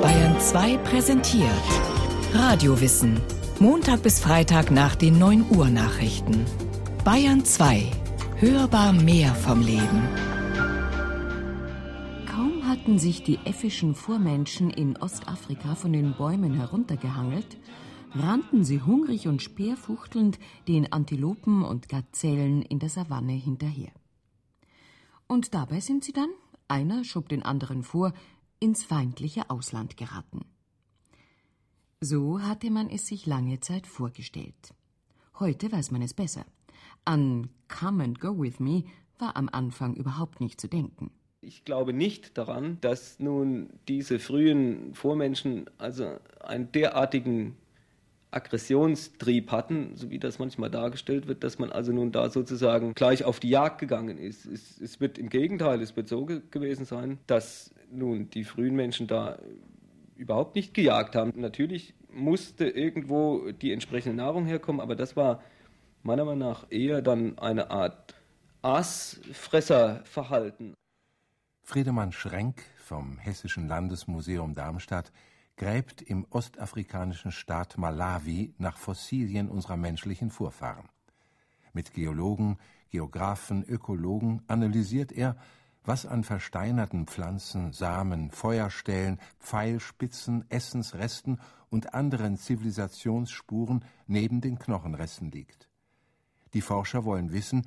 Bayern 0.00 0.40
2 0.40 0.78
präsentiert 0.78 1.50
Radiowissen. 2.32 3.20
Montag 3.60 4.02
bis 4.02 4.20
Freitag 4.20 4.70
nach 4.70 4.94
den 4.94 5.18
9 5.18 5.50
Uhr 5.50 5.68
Nachrichten. 5.68 6.46
Bayern 7.04 7.44
2. 7.44 7.90
Hörbar 8.36 8.94
mehr 8.94 9.34
vom 9.34 9.60
Leben. 9.60 10.08
Kaum 12.26 12.66
hatten 12.66 12.98
sich 12.98 13.22
die 13.22 13.38
effischen 13.44 13.94
Vormenschen 13.94 14.70
in 14.70 14.96
Ostafrika 14.96 15.74
von 15.74 15.92
den 15.92 16.14
Bäumen 16.16 16.54
heruntergehangelt, 16.54 17.58
rannten 18.14 18.64
sie 18.64 18.80
hungrig 18.80 19.28
und 19.28 19.42
speerfuchtelnd 19.42 20.38
den 20.68 20.90
Antilopen 20.90 21.64
und 21.64 21.90
Gazellen 21.90 22.62
in 22.62 22.78
der 22.78 22.88
Savanne 22.88 23.32
hinterher. 23.32 23.92
Und 25.26 25.52
dabei 25.52 25.80
sind 25.80 26.02
sie 26.02 26.12
dann, 26.12 26.30
einer 26.66 27.04
schob 27.04 27.28
den 27.28 27.42
anderen 27.42 27.82
vor, 27.82 28.12
ins 28.60 28.84
feindliche 28.84 29.50
Ausland 29.50 29.96
geraten. 29.96 30.44
So 32.00 32.40
hatte 32.42 32.70
man 32.70 32.88
es 32.90 33.06
sich 33.06 33.26
lange 33.26 33.60
Zeit 33.60 33.86
vorgestellt. 33.86 34.74
Heute 35.38 35.70
weiß 35.70 35.90
man 35.90 36.02
es 36.02 36.14
besser. 36.14 36.44
An 37.04 37.50
Come 37.68 38.04
and 38.04 38.20
Go 38.20 38.38
with 38.38 38.60
Me 38.60 38.84
war 39.18 39.36
am 39.36 39.48
Anfang 39.50 39.94
überhaupt 39.94 40.40
nicht 40.40 40.60
zu 40.60 40.68
denken. 40.68 41.10
Ich 41.40 41.64
glaube 41.64 41.92
nicht 41.92 42.36
daran, 42.36 42.78
dass 42.80 43.20
nun 43.20 43.70
diese 43.86 44.18
frühen 44.18 44.94
Vormenschen 44.94 45.70
also 45.78 46.18
einen 46.40 46.70
derartigen 46.72 47.56
Aggressionstrieb 48.30 49.50
hatten, 49.50 49.96
so 49.96 50.10
wie 50.10 50.18
das 50.18 50.38
manchmal 50.38 50.70
dargestellt 50.70 51.28
wird, 51.28 51.42
dass 51.44 51.58
man 51.58 51.70
also 51.72 51.92
nun 51.92 52.12
da 52.12 52.28
sozusagen 52.28 52.92
gleich 52.94 53.24
auf 53.24 53.40
die 53.40 53.48
Jagd 53.48 53.78
gegangen 53.78 54.18
ist. 54.18 54.44
Es, 54.44 54.78
es 54.80 55.00
wird 55.00 55.16
im 55.16 55.30
Gegenteil, 55.30 55.80
es 55.80 55.96
wird 55.96 56.08
so 56.08 56.26
ge 56.26 56.42
gewesen 56.50 56.84
sein, 56.84 57.18
dass 57.26 57.70
nun 57.90 58.30
die 58.30 58.44
frühen 58.44 58.76
Menschen 58.76 59.06
da 59.06 59.38
überhaupt 60.16 60.54
nicht 60.54 60.72
gejagt 60.74 61.14
haben. 61.14 61.32
Natürlich 61.36 61.94
musste 62.12 62.68
irgendwo 62.68 63.50
die 63.52 63.72
entsprechende 63.72 64.16
Nahrung 64.16 64.46
herkommen, 64.46 64.80
aber 64.80 64.96
das 64.96 65.16
war 65.16 65.42
meiner 66.02 66.24
Meinung 66.24 66.40
nach 66.40 66.66
eher 66.70 67.02
dann 67.02 67.38
eine 67.38 67.70
Art 67.70 68.14
Aasfresserverhalten. 68.62 70.74
Friedemann 71.62 72.12
Schrenk 72.12 72.62
vom 72.78 73.18
Hessischen 73.18 73.68
Landesmuseum 73.68 74.54
Darmstadt 74.54 75.12
gräbt 75.56 76.02
im 76.02 76.26
ostafrikanischen 76.30 77.30
Staat 77.30 77.78
Malawi 77.78 78.54
nach 78.58 78.78
Fossilien 78.78 79.48
unserer 79.48 79.76
menschlichen 79.76 80.30
Vorfahren. 80.30 80.88
Mit 81.72 81.92
Geologen, 81.92 82.58
Geographen, 82.90 83.64
Ökologen 83.64 84.42
analysiert 84.46 85.12
er, 85.12 85.36
was 85.88 86.04
an 86.04 86.22
versteinerten 86.22 87.06
Pflanzen, 87.06 87.72
Samen, 87.72 88.30
Feuerstellen, 88.30 89.18
Pfeilspitzen, 89.40 90.44
Essensresten 90.50 91.40
und 91.70 91.94
anderen 91.94 92.36
Zivilisationsspuren 92.36 93.82
neben 94.06 94.42
den 94.42 94.58
Knochenresten 94.58 95.30
liegt. 95.30 95.70
Die 96.52 96.60
Forscher 96.60 97.06
wollen 97.06 97.32
wissen, 97.32 97.66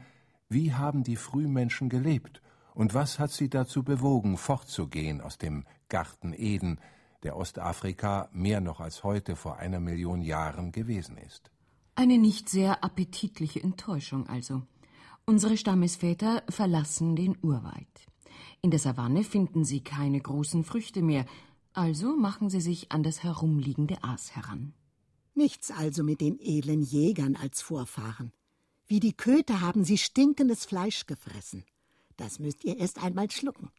wie 0.50 0.72
haben 0.72 1.04
die 1.04 1.16
Frühmenschen 1.16 1.90
gelebt 1.90 2.44
und 2.76 2.94
was 2.94 3.18
hat 3.18 3.32
sie 3.32 3.50
dazu 3.50 3.84
bewogen, 3.84 4.38
fortzugehen 4.38 5.20
aus 5.20 5.40
dem 5.40 5.66
Garten 5.90 6.34
Eden, 6.34 6.80
der 7.24 7.36
Ostafrika 7.36 8.30
mehr 8.34 8.62
noch 8.62 8.82
als 8.82 9.04
heute 9.04 9.36
vor 9.36 9.58
einer 9.58 9.80
Million 9.80 10.22
Jahren 10.22 10.72
gewesen 10.72 11.18
ist. 11.18 11.50
Eine 11.96 12.20
nicht 12.20 12.50
sehr 12.50 12.84
appetitliche 12.84 13.64
Enttäuschung 13.64 14.28
also. 14.30 14.62
Unsere 15.26 15.58
Stammesväter 15.58 16.44
verlassen 16.50 17.16
den 17.16 17.36
Urwald. 17.42 18.11
In 18.62 18.72
der 18.72 18.80
Savanne 18.80 19.24
finden 19.24 19.66
sie 19.66 19.82
keine 19.82 20.20
großen 20.20 20.64
Früchte 20.64 21.02
mehr, 21.02 21.26
also 21.74 22.16
machen 22.16 22.50
sie 22.50 22.62
sich 22.62 22.92
an 22.92 23.04
das 23.04 23.24
herumliegende 23.24 24.04
Aas 24.04 24.36
heran. 24.36 24.74
Nichts 25.34 25.72
also 25.72 26.04
mit 26.04 26.22
den 26.22 26.38
edlen 26.40 26.82
Jägern 26.82 27.36
als 27.36 27.62
Vorfahren. 27.62 28.32
Wie 28.88 29.00
die 29.00 29.14
Köter 29.14 29.62
haben 29.62 29.86
sie 29.86 29.98
stinkendes 29.98 30.66
Fleisch 30.66 31.06
gefressen. 31.06 31.64
Das 32.18 32.40
müsst 32.40 32.66
ihr 32.66 32.78
erst 32.78 33.02
einmal 33.02 33.32
schlucken. 33.32 33.70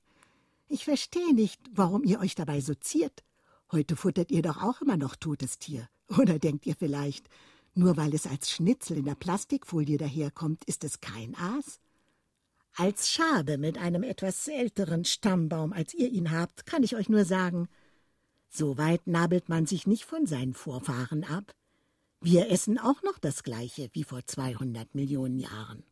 Ich 0.69 0.85
verstehe 0.85 1.35
nicht, 1.35 1.61
warum 1.75 2.03
ihr 2.03 2.21
euch 2.21 2.35
dabei 2.35 2.63
so 2.63 2.75
ziert. 2.75 3.23
Heute 3.71 3.95
futtert 3.95 4.31
ihr 4.31 4.41
doch 4.41 4.63
auch 4.63 4.81
immer 4.81 4.97
noch 4.97 5.17
totes 5.17 5.59
Tier. 5.59 5.89
Oder 6.19 6.39
denkt 6.39 6.67
ihr 6.67 6.75
vielleicht, 6.75 7.29
nur 7.75 7.97
weil 7.97 8.15
es 8.15 8.27
als 8.27 8.51
Schnitzel 8.51 8.99
in 8.99 9.05
der 9.05 9.15
Plastikfolie 9.15 9.99
daherkommt, 9.99 10.65
ist 10.65 10.85
es 10.85 11.01
kein 11.01 11.35
Aas? 11.35 11.79
Als 12.75 13.11
Schabe 13.11 13.59
mit 13.59 13.77
einem 13.77 14.03
etwas 14.03 14.49
älteren 14.49 15.05
Stammbaum, 15.05 15.75
als 15.75 15.93
ihr 15.93 16.11
ihn 16.11 16.31
habt, 16.31 16.65
kann 16.65 16.83
ich 16.83 16.97
euch 16.97 17.11
nur 17.11 17.27
sagen, 17.27 17.69
so 18.49 18.79
weit 18.79 19.07
nabelt 19.07 19.51
man 19.51 19.67
sich 19.67 19.87
nicht 19.87 20.05
von 20.05 20.27
seinen 20.27 20.55
Vorfahren 20.55 21.25
ab. 21.25 21.55
Wir 22.23 22.51
essen 22.51 22.79
auch 22.79 23.03
noch 23.03 23.19
das 23.19 23.43
Gleiche 23.43 23.91
wie 23.93 24.05
vor 24.05 24.25
200 24.25 24.95
Millionen 24.95 25.39
Jahren. 25.39 25.83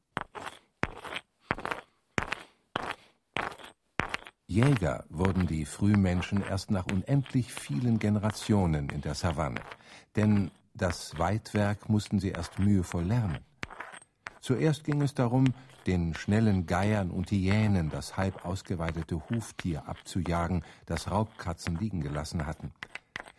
Jäger 4.47 5.05
wurden 5.11 5.47
die 5.47 5.67
Frühmenschen 5.67 6.43
erst 6.43 6.71
nach 6.71 6.87
unendlich 6.87 7.53
vielen 7.53 7.99
Generationen 7.99 8.89
in 8.89 9.03
der 9.03 9.15
Savanne. 9.15 9.61
Denn 10.17 10.51
das 10.73 11.19
Weidwerk 11.19 11.91
mussten 11.91 12.21
sie 12.21 12.31
erst 12.31 12.59
mühevoll 12.59 13.05
lernen. 13.05 13.45
Zuerst 14.41 14.85
ging 14.85 15.03
es 15.03 15.15
darum, 15.15 15.53
den 15.91 16.15
schnellen 16.15 16.67
Geiern 16.67 17.11
und 17.11 17.33
Hyänen 17.33 17.91
das 17.91 18.17
halb 18.17 18.45
ausgeweidete 18.45 19.29
Huftier 19.29 19.89
abzujagen, 19.89 20.63
das 20.87 21.11
Raubkatzen 21.11 21.77
liegen 21.79 22.01
gelassen 22.01 22.47
hatten. 22.47 22.71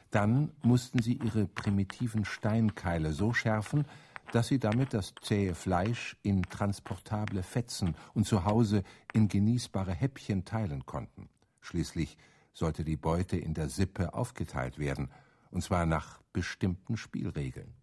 Dann 0.10 0.52
mussten 0.62 1.02
sie 1.02 1.14
ihre 1.14 1.48
primitiven 1.48 2.26
Steinkeile 2.26 3.14
so 3.14 3.34
schärfen, 3.34 3.86
dass 4.34 4.50
sie 4.50 4.60
damit 4.60 4.94
das 4.94 5.14
zähe 5.22 5.56
Fleisch 5.56 6.18
in 6.24 6.42
transportable 6.42 7.42
Fetzen 7.42 7.96
und 8.14 8.28
zu 8.28 8.44
Hause 8.44 8.84
in 9.14 9.30
genießbare 9.30 9.94
Häppchen 9.94 10.44
teilen 10.44 10.86
konnten. 10.86 11.30
Schließlich 11.62 12.18
sollte 12.52 12.84
die 12.84 12.98
Beute 12.98 13.38
in 13.38 13.54
der 13.54 13.70
Sippe 13.70 14.14
aufgeteilt 14.14 14.78
werden, 14.78 15.10
und 15.52 15.64
zwar 15.64 15.86
nach 15.86 16.20
bestimmten 16.34 16.98
Spielregeln. 16.98 17.81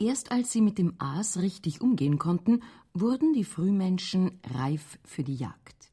Erst 0.00 0.32
als 0.32 0.50
sie 0.50 0.62
mit 0.62 0.78
dem 0.78 0.94
Aas 0.98 1.36
richtig 1.36 1.82
umgehen 1.82 2.18
konnten, 2.18 2.62
wurden 2.94 3.34
die 3.34 3.44
Frühmenschen 3.44 4.40
reif 4.48 4.98
für 5.04 5.22
die 5.22 5.34
Jagd. 5.34 5.92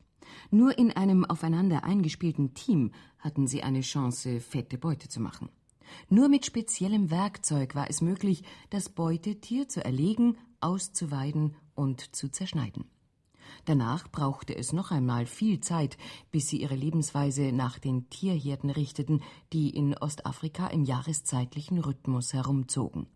Nur 0.49 0.77
in 0.77 0.93
einem 0.93 1.25
aufeinander 1.25 1.83
eingespielten 1.83 2.53
Team 2.53 2.91
hatten 3.19 3.47
sie 3.47 3.63
eine 3.63 3.81
Chance, 3.81 4.39
fette 4.39 4.77
Beute 4.77 5.09
zu 5.09 5.19
machen. 5.19 5.49
Nur 6.07 6.29
mit 6.29 6.45
speziellem 6.45 7.11
Werkzeug 7.11 7.75
war 7.75 7.89
es 7.89 7.99
möglich, 7.99 8.43
das 8.69 8.87
Beutetier 8.87 9.67
zu 9.67 9.83
erlegen, 9.83 10.37
auszuweiden 10.61 11.57
und 11.75 12.15
zu 12.15 12.29
zerschneiden. 12.29 12.85
Danach 13.65 14.09
brauchte 14.09 14.55
es 14.55 14.71
noch 14.71 14.91
einmal 14.91 15.25
viel 15.25 15.59
Zeit, 15.59 15.97
bis 16.31 16.47
sie 16.47 16.61
ihre 16.61 16.75
Lebensweise 16.75 17.51
nach 17.51 17.77
den 17.77 18.09
Tierherden 18.09 18.69
richteten, 18.69 19.21
die 19.51 19.69
in 19.69 19.97
Ostafrika 19.97 20.67
im 20.67 20.85
jahreszeitlichen 20.85 21.79
Rhythmus 21.79 22.31
herumzogen. 22.31 23.07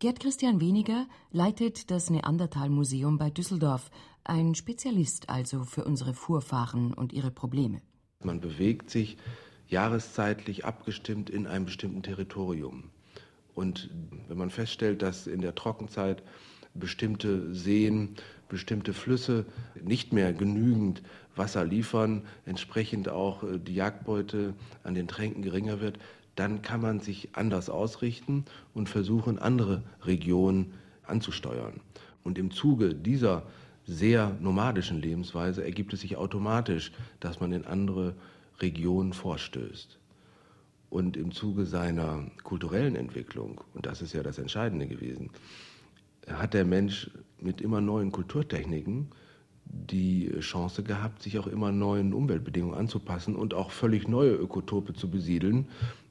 Gerd 0.00 0.18
Christian 0.18 0.62
Weniger 0.62 1.06
leitet 1.30 1.90
das 1.90 2.08
Neandertal-Museum 2.08 3.18
bei 3.18 3.28
Düsseldorf, 3.28 3.90
ein 4.24 4.54
Spezialist 4.54 5.28
also 5.28 5.64
für 5.64 5.84
unsere 5.84 6.14
Vorfahren 6.14 6.94
und 6.94 7.12
ihre 7.12 7.30
Probleme. 7.30 7.82
Man 8.24 8.40
bewegt 8.40 8.88
sich 8.88 9.18
jahreszeitlich 9.68 10.64
abgestimmt 10.64 11.28
in 11.28 11.46
einem 11.46 11.66
bestimmten 11.66 12.02
Territorium. 12.02 12.84
Und 13.54 13.90
wenn 14.26 14.38
man 14.38 14.48
feststellt, 14.48 15.02
dass 15.02 15.26
in 15.26 15.42
der 15.42 15.54
Trockenzeit 15.54 16.22
bestimmte 16.72 17.54
Seen, 17.54 18.16
bestimmte 18.48 18.94
Flüsse 18.94 19.44
nicht 19.82 20.14
mehr 20.14 20.32
genügend 20.32 21.02
Wasser 21.36 21.64
liefern, 21.66 22.24
entsprechend 22.46 23.10
auch 23.10 23.42
äh, 23.42 23.58
die 23.58 23.74
Jagdbeute 23.74 24.54
an 24.82 24.94
den 24.94 25.08
Tränken 25.08 25.42
geringer 25.42 25.80
wird, 25.80 25.98
dann 26.40 26.62
kann 26.62 26.80
man 26.80 27.00
sich 27.00 27.28
anders 27.34 27.68
ausrichten 27.68 28.46
und 28.72 28.88
versuchen, 28.88 29.38
andere 29.38 29.82
Regionen 30.06 30.72
anzusteuern. 31.02 31.80
Und 32.24 32.38
im 32.38 32.50
Zuge 32.50 32.94
dieser 32.94 33.42
sehr 33.84 34.34
nomadischen 34.40 35.02
Lebensweise 35.02 35.62
ergibt 35.62 35.92
es 35.92 36.00
sich 36.00 36.16
automatisch, 36.16 36.92
dass 37.20 37.40
man 37.40 37.52
in 37.52 37.66
andere 37.66 38.14
Region 38.60 39.12
vorstößt. 39.12 39.98
Und 40.88 41.18
im 41.18 41.30
Zuge 41.30 41.66
seiner 41.66 42.24
kulturellen 42.42 42.96
Entwicklung, 42.96 43.60
und 43.74 43.84
das 43.84 44.00
ist 44.00 44.14
ja 44.14 44.22
das 44.22 44.38
Entscheidende 44.38 44.86
gewesen, 44.86 45.28
hat 46.26 46.54
der 46.54 46.64
Mensch 46.64 47.10
mit 47.38 47.60
immer 47.60 47.82
neuen 47.82 48.12
Kulturtechniken 48.12 49.10
die 49.66 50.32
Chance 50.40 50.82
gehabt, 50.82 51.22
sich 51.22 51.38
auch 51.38 51.46
immer 51.46 51.70
neuen 51.70 52.14
Umweltbedingungen 52.14 52.78
anzupassen 52.78 53.36
und 53.36 53.52
auch 53.52 53.70
völlig 53.70 54.08
neue 54.08 54.32
Ökotope 54.32 54.94
zu 54.94 55.10
besiedeln, 55.10 55.68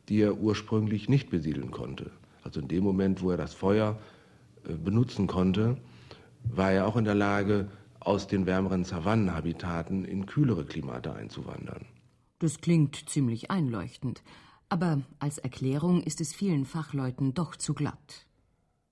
die 0.10 0.22
er 0.22 0.38
ursprünglich 0.38 1.08
nicht 1.08 1.30
besiedeln 1.30 1.72
konnte. 1.72 2.12
Also 2.44 2.60
in 2.60 2.68
dem 2.68 2.84
Moment, 2.84 3.22
wo 3.22 3.32
er 3.32 3.38
das 3.38 3.54
Feuer 3.54 4.00
äh, 4.66 4.74
benutzen 4.74 5.28
konnte, 5.28 5.78
war 6.44 6.72
er 6.72 6.88
auch 6.88 6.96
in 6.96 7.06
der 7.06 7.16
Lage, 7.16 7.70
aus 8.00 8.28
den 8.28 8.46
wärmeren 8.46 8.86
Savannenhabitaten 8.86 10.06
in 10.06 10.26
kühlere 10.26 10.66
Klimate 10.66 11.14
einzuwandern. 11.14 11.86
Das 12.40 12.62
klingt 12.62 13.10
ziemlich 13.10 13.52
einleuchtend, 13.52 14.24
aber 14.70 15.02
als 15.20 15.38
Erklärung 15.38 16.02
ist 16.02 16.22
es 16.22 16.34
vielen 16.34 16.66
Fachleuten 16.66 17.34
doch 17.34 17.56
zu 17.56 17.74
glatt. 17.74 18.26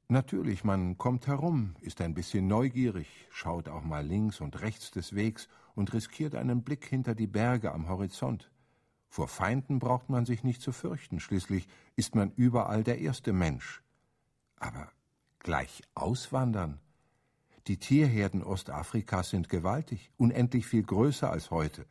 Natürlich, 0.09 0.63
man 0.63 0.97
kommt 0.97 1.27
herum, 1.27 1.75
ist 1.81 2.01
ein 2.01 2.13
bisschen 2.13 2.47
neugierig, 2.47 3.07
schaut 3.29 3.69
auch 3.69 3.83
mal 3.83 4.05
links 4.05 4.41
und 4.41 4.61
rechts 4.61 4.91
des 4.91 5.15
Wegs 5.15 5.47
und 5.75 5.93
riskiert 5.93 6.35
einen 6.35 6.63
Blick 6.63 6.85
hinter 6.85 7.15
die 7.15 7.27
Berge 7.27 7.73
am 7.73 7.89
Horizont. 7.89 8.49
Vor 9.09 9.27
Feinden 9.27 9.79
braucht 9.79 10.09
man 10.09 10.25
sich 10.25 10.43
nicht 10.43 10.61
zu 10.61 10.71
fürchten, 10.71 11.19
schließlich 11.19 11.67
ist 11.95 12.15
man 12.15 12.31
überall 12.35 12.83
der 12.83 12.99
erste 12.99 13.33
Mensch. 13.33 13.81
Aber 14.57 14.91
gleich 15.39 15.81
auswandern? 15.95 16.79
Die 17.67 17.77
Tierherden 17.77 18.43
Ostafrikas 18.43 19.29
sind 19.31 19.49
gewaltig, 19.49 20.11
unendlich 20.17 20.65
viel 20.65 20.83
größer 20.83 21.31
als 21.31 21.51
heute. 21.51 21.85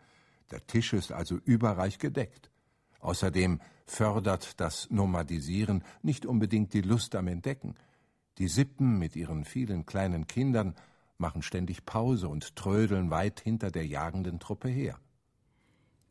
Der 0.50 0.66
Tisch 0.66 0.92
ist 0.92 1.12
also 1.12 1.36
überreich 1.44 1.98
gedeckt. 1.98 2.50
Außerdem 3.00 3.60
fördert 3.84 4.58
das 4.60 4.90
Nomadisieren 4.90 5.84
nicht 6.02 6.26
unbedingt 6.26 6.72
die 6.72 6.80
Lust 6.80 7.14
am 7.14 7.28
Entdecken. 7.28 7.74
Die 8.38 8.48
Sippen 8.48 8.98
mit 8.98 9.16
ihren 9.16 9.44
vielen 9.44 9.86
kleinen 9.86 10.26
Kindern 10.26 10.74
machen 11.18 11.42
ständig 11.42 11.84
Pause 11.84 12.28
und 12.28 12.56
trödeln 12.56 13.10
weit 13.10 13.40
hinter 13.40 13.70
der 13.70 13.86
jagenden 13.86 14.38
Truppe 14.38 14.68
her. 14.68 14.98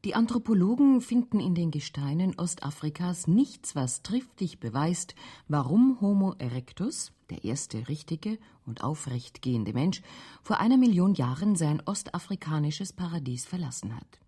Die 0.06 0.13
Anthropologen 0.13 1.02
finden 1.02 1.40
in 1.40 1.56
den 1.56 1.72
Gesteinen 1.72 2.38
Ostafrikas 2.38 3.25
nichts, 3.25 3.75
was 3.75 4.04
triftig 4.04 4.60
beweist, 4.60 5.16
warum 5.48 6.00
Homo 6.00 6.36
erectus, 6.38 7.12
der 7.31 7.44
erste 7.44 7.90
richtige 7.90 8.38
und 8.68 8.84
aufrecht 8.84 9.42
gehende 9.42 9.74
Mensch, 9.74 10.04
vor 10.44 10.60
einer 10.60 10.78
Million 10.78 11.16
Jahren 11.16 11.56
sein 11.56 11.81
ostafrikanisches 11.84 12.94
Paradies 12.94 13.46
verlassen 13.46 13.96
hat. 13.96 14.19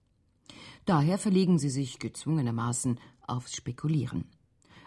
Daher 0.86 1.20
verlegen 1.20 1.60
sie 1.60 1.70
sich 1.70 2.00
gezwungenermaßen 2.00 3.00
aufs 3.28 3.56
Spekulieren. 3.56 4.26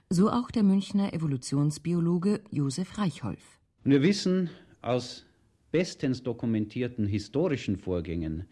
So 0.08 0.28
auch 0.28 0.50
der 0.50 0.64
Münchner 0.64 1.14
Evolutionsbiologe 1.14 2.42
Josef 2.50 2.98
Reichholf. 2.98 3.60
Wir 3.84 4.02
wissen 4.02 4.50
aus 4.82 5.24
bestens 5.70 6.24
dokumentierten 6.24 7.06
historischen 7.06 7.76
Vorgängen, 7.76 8.48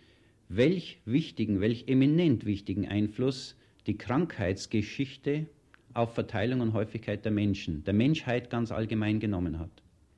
welch 0.48 1.00
wichtigen, 1.04 1.60
welch 1.60 1.84
eminent 1.88 2.44
wichtigen 2.46 2.88
Einfluss 2.88 3.56
die 3.86 3.96
Krankheitsgeschichte 3.96 5.46
auf 5.94 6.14
Verteilung 6.14 6.60
und 6.60 6.72
Häufigkeit 6.72 7.24
der 7.24 7.32
Menschen, 7.32 7.84
der 7.84 7.94
Menschheit 7.94 8.50
ganz 8.50 8.72
allgemein 8.72 9.20
genommen 9.20 9.58
hat. 9.58 9.70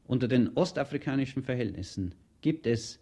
Unter 0.07 0.29
den 0.29 0.51
ostafrikanischen 0.57 1.43
Verhältnissen 1.43 2.15
gibt 2.41 2.67
es 2.67 3.01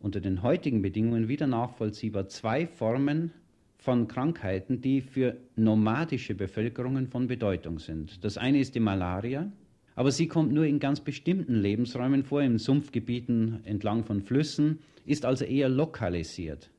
unter 0.00 0.20
den 0.20 0.42
heutigen 0.42 0.82
Bedingungen 0.82 1.28
wieder 1.28 1.46
nachvollziehbar 1.46 2.26
zwei 2.28 2.66
Formen 2.66 3.32
von 3.78 4.08
Krankheiten, 4.08 4.80
die 4.80 5.00
für 5.00 5.36
nomadische 5.56 6.34
Bevölkerungen 6.34 7.08
von 7.08 7.26
Bedeutung 7.26 7.78
sind. 7.78 8.24
Das 8.24 8.38
eine 8.38 8.58
ist 8.58 8.74
die 8.74 8.80
Malaria, 8.80 9.50
aber 9.94 10.10
sie 10.10 10.28
kommt 10.28 10.52
nur 10.52 10.64
in 10.64 10.78
ganz 10.78 11.00
bestimmten 11.00 11.54
Lebensräumen 11.54 12.24
vor, 12.24 12.42
in 12.42 12.58
Sumpfgebieten 12.58 13.60
entlang 13.64 14.04
von 14.04 14.22
Flüssen, 14.22 14.78
ist 15.04 15.24
also 15.24 15.44
eher 15.44 15.68
lokalisiert. 15.68 16.70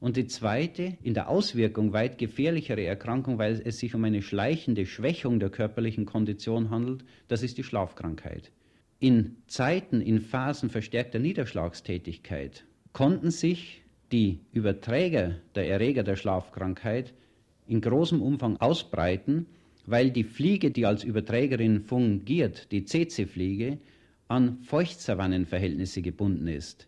Und 0.00 0.16
die 0.16 0.26
zweite, 0.26 0.96
in 1.02 1.12
der 1.12 1.28
Auswirkung 1.28 1.92
weit 1.92 2.16
gefährlichere 2.16 2.84
Erkrankung, 2.84 3.38
weil 3.38 3.60
es 3.64 3.78
sich 3.78 3.94
um 3.94 4.02
eine 4.04 4.22
schleichende 4.22 4.86
Schwächung 4.86 5.38
der 5.38 5.50
körperlichen 5.50 6.06
Kondition 6.06 6.70
handelt, 6.70 7.04
das 7.28 7.42
ist 7.42 7.58
die 7.58 7.64
Schlafkrankheit. 7.64 8.50
In 8.98 9.36
Zeiten, 9.46 10.00
in 10.00 10.20
Phasen 10.20 10.70
verstärkter 10.70 11.18
Niederschlagstätigkeit 11.18 12.64
konnten 12.92 13.30
sich 13.30 13.82
die 14.10 14.40
Überträger 14.52 15.36
der 15.54 15.68
Erreger 15.68 16.02
der 16.02 16.16
Schlafkrankheit 16.16 17.12
in 17.66 17.80
großem 17.80 18.20
Umfang 18.20 18.56
ausbreiten, 18.56 19.46
weil 19.86 20.10
die 20.10 20.24
Fliege, 20.24 20.70
die 20.70 20.86
als 20.86 21.04
Überträgerin 21.04 21.80
fungiert, 21.80 22.70
die 22.72 22.84
CC-Fliege, 22.84 23.78
an 24.28 24.58
Feuchtsavannenverhältnisse 24.62 26.02
gebunden 26.02 26.46
ist. 26.46 26.86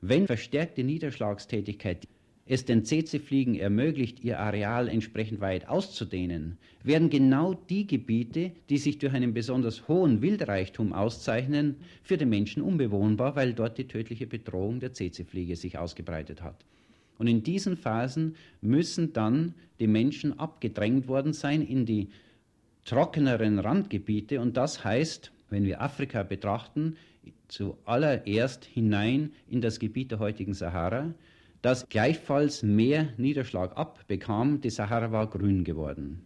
Wenn 0.00 0.26
verstärkte 0.26 0.84
Niederschlagstätigkeit 0.84 2.06
es 2.50 2.64
den 2.64 2.84
CC-Fliegen 2.84 3.56
ermöglicht, 3.56 4.24
ihr 4.24 4.40
Areal 4.40 4.88
entsprechend 4.88 5.40
weit 5.40 5.68
auszudehnen, 5.68 6.56
werden 6.82 7.10
genau 7.10 7.52
die 7.52 7.86
Gebiete, 7.86 8.52
die 8.70 8.78
sich 8.78 8.98
durch 8.98 9.12
einen 9.12 9.34
besonders 9.34 9.86
hohen 9.86 10.22
Wildreichtum 10.22 10.94
auszeichnen, 10.94 11.76
für 12.02 12.16
den 12.16 12.30
Menschen 12.30 12.62
unbewohnbar, 12.62 13.36
weil 13.36 13.52
dort 13.52 13.76
die 13.76 13.86
tödliche 13.86 14.26
Bedrohung 14.26 14.80
der 14.80 14.94
CC-Fliege 14.94 15.56
sich 15.56 15.76
ausgebreitet 15.76 16.42
hat. 16.42 16.64
Und 17.18 17.26
in 17.26 17.42
diesen 17.42 17.76
Phasen 17.76 18.36
müssen 18.60 19.12
dann 19.12 19.54
die 19.80 19.86
Menschen 19.86 20.38
abgedrängt 20.38 21.08
worden 21.08 21.32
sein 21.32 21.62
in 21.62 21.84
die 21.84 22.08
trockeneren 22.84 23.58
Randgebiete. 23.58 24.40
Und 24.40 24.56
das 24.56 24.84
heißt, 24.84 25.32
wenn 25.50 25.64
wir 25.64 25.82
Afrika 25.82 26.22
betrachten, 26.22 26.96
zuallererst 27.48 28.64
hinein 28.64 29.32
in 29.48 29.60
das 29.60 29.78
Gebiet 29.78 30.10
der 30.12 30.20
heutigen 30.20 30.54
Sahara, 30.54 31.12
das 31.62 31.88
gleichfalls 31.88 32.62
mehr 32.62 33.08
Niederschlag 33.16 33.76
abbekam. 33.76 34.60
Die 34.60 34.70
Sahara 34.70 35.10
war 35.10 35.28
grün 35.28 35.64
geworden. 35.64 36.22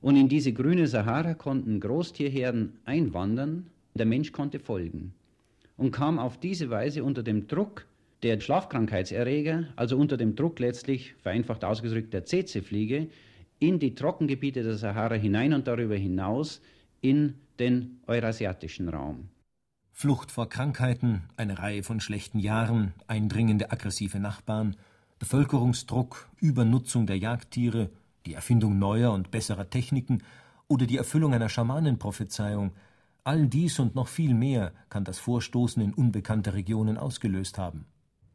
Und 0.00 0.16
in 0.16 0.28
diese 0.28 0.52
grüne 0.52 0.86
Sahara 0.86 1.34
konnten 1.34 1.78
Großtierherden 1.78 2.78
einwandern. 2.84 3.66
Der 3.94 4.06
Mensch 4.06 4.32
konnte 4.32 4.58
folgen 4.58 5.12
und 5.76 5.90
kam 5.90 6.18
auf 6.18 6.38
diese 6.38 6.70
Weise 6.70 7.04
unter 7.04 7.22
dem 7.22 7.48
Druck 7.48 7.86
der 8.22 8.40
Schlafkrankheitserreger, 8.40 9.68
also 9.76 9.96
unter 9.96 10.16
dem 10.16 10.36
Druck 10.36 10.58
letztlich, 10.58 11.14
vereinfacht 11.22 11.64
ausgedrückt, 11.64 12.12
der 12.12 12.24
CC-Fliege, 12.24 13.08
in 13.58 13.78
die 13.78 13.94
Trockengebiete 13.94 14.62
der 14.62 14.76
Sahara 14.76 15.14
hinein 15.14 15.52
und 15.52 15.66
darüber 15.66 15.96
hinaus 15.96 16.60
in 17.00 17.34
den 17.58 18.00
eurasiatischen 18.06 18.88
Raum. 18.88 19.28
Flucht 19.92 20.30
vor 20.30 20.48
Krankheiten, 20.48 21.24
eine 21.36 21.58
Reihe 21.58 21.82
von 21.82 22.00
schlechten 22.00 22.38
Jahren, 22.38 22.94
eindringende 23.06 23.70
aggressive 23.70 24.18
Nachbarn, 24.18 24.76
Bevölkerungsdruck, 25.18 26.30
Übernutzung 26.40 27.06
der 27.06 27.18
Jagdtiere, 27.18 27.90
die 28.24 28.32
Erfindung 28.32 28.78
neuer 28.78 29.12
und 29.12 29.30
besserer 29.30 29.68
Techniken 29.68 30.22
oder 30.68 30.86
die 30.86 30.96
Erfüllung 30.96 31.34
einer 31.34 31.50
Schamanenprophezeiung, 31.50 32.72
all 33.24 33.46
dies 33.46 33.78
und 33.78 33.94
noch 33.94 34.08
viel 34.08 34.32
mehr 34.32 34.72
kann 34.88 35.04
das 35.04 35.18
Vorstoßen 35.18 35.82
in 35.82 35.92
unbekannte 35.92 36.54
Regionen 36.54 36.96
ausgelöst 36.96 37.58
haben. 37.58 37.84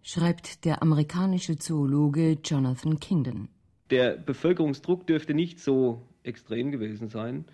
Schreibt 0.07 0.65
der 0.65 0.83
amerikanische 0.83 1.57
Zoologe 1.57 2.37
Jonathan 2.43 2.99
Kingdon. 2.99 3.49
Der 3.89 4.15
Bevölkerungsdruck 4.15 5.07
dürfte 5.07 5.33
nicht 5.33 5.59
so 5.59 5.99
extrem 6.21 6.71
gewesen 6.71 7.09
sein. 7.09 7.45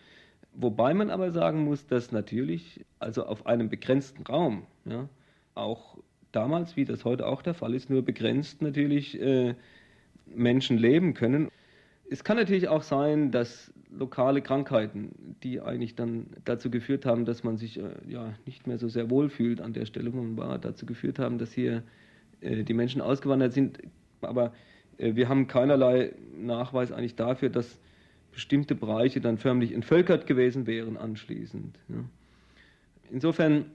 Wobei 0.51 0.93
man 0.93 1.11
aber 1.11 1.31
sagen 1.31 1.63
muss, 1.63 1.87
dass 1.87 2.11
natürlich, 2.11 2.85
also 2.99 3.25
auf 3.25 3.45
einem 3.45 3.69
begrenzten 3.69 4.23
Raum, 4.23 4.63
ja, 4.83 5.07
auch 5.55 5.97
damals, 6.33 6.75
wie 6.75 6.83
das 6.83 7.05
heute 7.05 7.25
auch 7.25 7.41
der 7.41 7.53
Fall 7.53 7.73
ist, 7.73 7.89
nur 7.89 8.01
begrenzt 8.01 8.61
natürlich 8.61 9.17
äh, 9.21 9.55
Menschen 10.25 10.77
leben 10.77 11.13
können. 11.13 11.47
Es 12.09 12.25
kann 12.25 12.35
natürlich 12.35 12.67
auch 12.67 12.83
sein, 12.83 13.31
dass 13.31 13.71
lokale 13.89 14.41
Krankheiten, 14.41 15.37
die 15.41 15.61
eigentlich 15.61 15.95
dann 15.95 16.27
dazu 16.43 16.69
geführt 16.69 17.05
haben, 17.05 17.23
dass 17.23 17.45
man 17.45 17.55
sich 17.55 17.79
äh, 17.79 17.91
ja 18.09 18.33
nicht 18.45 18.67
mehr 18.67 18.77
so 18.77 18.89
sehr 18.89 19.09
wohl 19.09 19.29
fühlt 19.29 19.61
an 19.61 19.71
der 19.71 19.85
Stelle, 19.85 20.11
wo 20.11 20.17
man 20.17 20.35
war, 20.35 20.59
dazu 20.59 20.85
geführt 20.85 21.17
haben, 21.17 21.37
dass 21.37 21.53
hier 21.53 21.83
äh, 22.41 22.63
die 22.63 22.73
Menschen 22.73 23.01
ausgewandert 23.01 23.53
sind. 23.53 23.79
Aber 24.21 24.53
äh, 24.97 25.15
wir 25.15 25.29
haben 25.29 25.47
keinerlei 25.47 26.13
Nachweis 26.35 26.91
eigentlich 26.91 27.15
dafür, 27.15 27.49
dass 27.49 27.79
bestimmte 28.31 28.75
Bereiche 28.75 29.21
dann 29.21 29.37
förmlich 29.37 29.73
entvölkert 29.73 30.27
gewesen 30.27 30.67
wären 30.67 30.97
anschließend. 30.97 31.77
Ja. 31.89 32.03
Insofern 33.11 33.65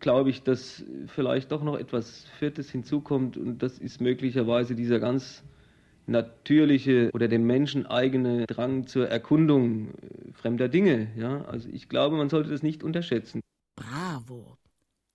glaube 0.00 0.30
ich, 0.30 0.42
dass 0.42 0.84
vielleicht 1.06 1.52
doch 1.52 1.62
noch 1.62 1.78
etwas 1.78 2.26
Viertes 2.38 2.70
hinzukommt 2.70 3.36
und 3.36 3.62
das 3.62 3.78
ist 3.78 4.00
möglicherweise 4.00 4.74
dieser 4.74 4.98
ganz 4.98 5.44
natürliche 6.06 7.10
oder 7.12 7.28
dem 7.28 7.46
Menschen 7.46 7.86
eigene 7.86 8.46
Drang 8.46 8.86
zur 8.86 9.08
Erkundung 9.08 9.88
äh, 9.88 10.32
fremder 10.32 10.68
Dinge. 10.68 11.08
Ja? 11.16 11.44
Also 11.44 11.68
ich 11.68 11.88
glaube, 11.88 12.16
man 12.16 12.28
sollte 12.28 12.50
das 12.50 12.62
nicht 12.62 12.82
unterschätzen. 12.82 13.40
Bravo. 13.76 14.56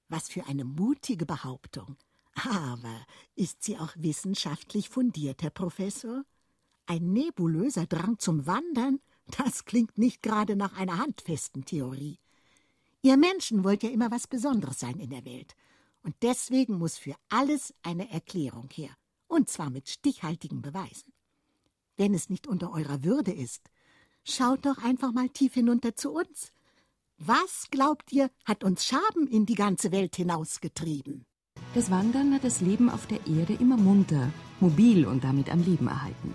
Was 0.08 0.30
für 0.30 0.48
eine 0.48 0.64
mutige 0.64 1.26
Behauptung. 1.26 1.98
Aber 2.44 3.06
ist 3.36 3.64
sie 3.64 3.78
auch 3.78 3.94
wissenschaftlich 3.96 4.90
fundiert, 4.90 5.42
Herr 5.42 5.50
Professor? 5.50 6.24
Ein 6.86 7.12
nebulöser 7.12 7.88
Drang 7.88 8.20
zum 8.20 8.46
Wandern? 8.46 9.00
Das 9.26 9.66
klingt 9.66 9.98
nicht 9.98 10.22
gerade 10.22 10.56
nach 10.56 10.78
einer 10.78 11.00
handfesten 11.00 11.66
Theorie. 11.66 12.20
Ihr 13.02 13.18
Menschen 13.18 13.64
wollt 13.64 13.84
ja 13.84 13.90
immer 13.90 14.12
was 14.12 14.28
Besonderes 14.28 14.80
sein 14.80 15.00
in 15.00 15.10
der 15.10 15.26
Welt. 15.26 15.56
Und 16.04 16.16
deswegen 16.22 16.78
muss 16.78 16.98
für 16.98 17.16
alles 17.30 17.74
eine 17.82 18.10
Erklärung 18.12 18.70
her. 18.72 18.92
Und 19.28 19.50
zwar 19.50 19.70
mit 19.70 19.90
stichhaltigen 19.90 20.62
Beweisen. 20.62 21.12
Wenn 21.98 22.14
es 22.14 22.30
nicht 22.30 22.48
unter 22.48 22.72
eurer 22.72 23.04
Würde 23.04 23.34
ist, 23.34 23.70
schaut 24.24 24.66
doch 24.66 24.78
einfach 24.78 25.12
mal 25.12 25.30
tief 25.30 25.56
hinunter 25.56 25.96
zu 25.96 26.12
uns. 26.12 26.54
Was, 27.18 27.68
glaubt 27.72 28.12
ihr, 28.14 28.30
hat 28.46 28.64
uns 28.64 28.86
Schaben 28.86 29.28
in 29.28 29.46
die 29.46 29.56
ganze 29.56 29.92
Welt 29.92 30.16
hinausgetrieben? 30.16 31.27
Das 31.78 31.92
Wandern 31.92 32.34
hat 32.34 32.44
das 32.44 32.60
Leben 32.60 32.90
auf 32.90 33.06
der 33.06 33.20
Erde 33.28 33.54
immer 33.54 33.78
munter 33.78 34.32
mobil 34.60 35.06
und 35.06 35.24
damit 35.24 35.52
am 35.52 35.62
Leben 35.62 35.88
erhalten. 35.88 36.34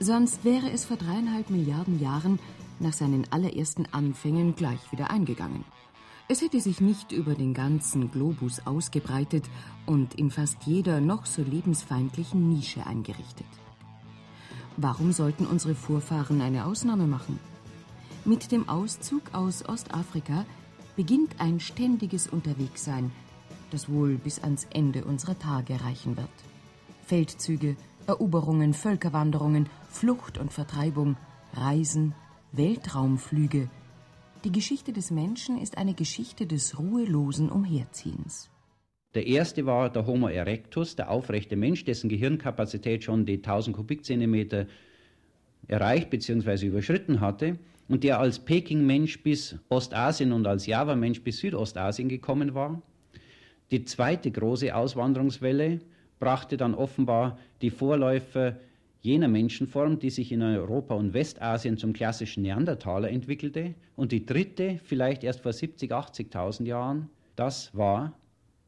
Sonst 0.00 0.46
wäre 0.46 0.70
es 0.70 0.86
vor 0.86 0.96
dreieinhalb 0.96 1.50
Milliarden 1.50 2.00
Jahren 2.00 2.38
nach 2.80 2.94
seinen 2.94 3.30
allerersten 3.30 3.84
Anfängen 3.92 4.54
gleich 4.54 4.80
wieder 4.90 5.10
eingegangen. 5.10 5.66
Es 6.26 6.40
hätte 6.40 6.58
sich 6.58 6.80
nicht 6.80 7.12
über 7.12 7.34
den 7.34 7.52
ganzen 7.52 8.10
Globus 8.10 8.66
ausgebreitet 8.66 9.44
und 9.84 10.14
in 10.14 10.30
fast 10.30 10.56
jeder 10.64 11.02
noch 11.02 11.26
so 11.26 11.42
lebensfeindlichen 11.42 12.48
Nische 12.48 12.86
eingerichtet. 12.86 13.44
Warum 14.78 15.12
sollten 15.12 15.44
unsere 15.44 15.74
Vorfahren 15.74 16.40
eine 16.40 16.64
Ausnahme 16.64 17.06
machen? 17.06 17.38
Mit 18.24 18.50
dem 18.50 18.70
Auszug 18.70 19.34
aus 19.34 19.68
Ostafrika 19.68 20.46
beginnt 20.96 21.40
ein 21.40 21.60
ständiges 21.60 22.26
Unterwegssein, 22.26 23.12
das 23.72 23.88
wohl 23.88 24.16
bis 24.16 24.42
ans 24.42 24.66
Ende 24.72 25.04
unserer 25.04 25.38
Tage 25.38 25.80
reichen 25.84 26.16
wird. 26.16 26.28
Feldzüge, 27.06 27.76
Eroberungen, 28.06 28.74
Völkerwanderungen, 28.74 29.68
Flucht 29.88 30.38
und 30.38 30.52
Vertreibung, 30.52 31.16
Reisen, 31.54 32.14
Weltraumflüge. 32.52 33.68
Die 34.44 34.52
Geschichte 34.52 34.92
des 34.92 35.10
Menschen 35.10 35.60
ist 35.60 35.78
eine 35.78 35.94
Geschichte 35.94 36.46
des 36.46 36.78
ruhelosen 36.78 37.50
Umherziehens. 37.50 38.50
Der 39.14 39.26
erste 39.26 39.66
war 39.66 39.90
der 39.90 40.06
Homo 40.06 40.28
erectus, 40.28 40.96
der 40.96 41.10
aufrechte 41.10 41.54
Mensch, 41.54 41.84
dessen 41.84 42.08
Gehirnkapazität 42.08 43.04
schon 43.04 43.26
die 43.26 43.36
1000 43.36 43.76
Kubikzentimeter 43.76 44.66
erreicht 45.68 46.10
bzw. 46.10 46.66
überschritten 46.66 47.20
hatte 47.20 47.58
und 47.88 48.04
der 48.04 48.18
als 48.18 48.38
Peking-Mensch 48.38 49.22
bis 49.22 49.56
Ostasien 49.68 50.32
und 50.32 50.46
als 50.46 50.66
Java-Mensch 50.66 51.22
bis 51.22 51.38
Südostasien 51.38 52.08
gekommen 52.08 52.54
war. 52.54 52.80
Die 53.72 53.86
zweite 53.86 54.30
große 54.30 54.74
Auswanderungswelle 54.74 55.80
brachte 56.20 56.58
dann 56.58 56.74
offenbar 56.74 57.38
die 57.62 57.70
Vorläufer 57.70 58.56
jener 59.00 59.28
Menschenform, 59.28 59.98
die 59.98 60.10
sich 60.10 60.30
in 60.30 60.42
Europa 60.42 60.94
und 60.94 61.14
Westasien 61.14 61.78
zum 61.78 61.94
klassischen 61.94 62.42
Neandertaler 62.42 63.10
entwickelte. 63.10 63.74
Und 63.96 64.12
die 64.12 64.26
dritte, 64.26 64.78
vielleicht 64.84 65.24
erst 65.24 65.40
vor 65.40 65.54
70, 65.54 65.90
80.000 65.90 66.66
Jahren, 66.66 67.08
das 67.34 67.74
war 67.74 68.12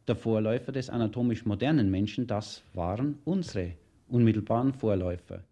der 0.08 0.16
Vorläufer 0.16 0.72
des 0.72 0.88
anatomisch 0.88 1.44
modernen 1.44 1.90
Menschen, 1.90 2.26
das 2.26 2.62
waren 2.72 3.18
unsere 3.24 3.72
unmittelbaren 4.08 4.72
Vorläufer. 4.72 5.44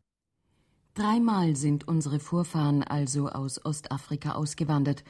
Dreimal 0.94 1.56
sind 1.56 1.86
unsere 1.86 2.20
Vorfahren 2.20 2.82
also 2.82 3.28
aus 3.28 3.62
Ostafrika 3.64 4.32
ausgewandert, 4.32 5.04